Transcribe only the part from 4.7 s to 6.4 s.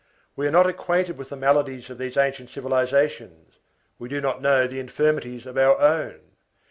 infirmities of our own.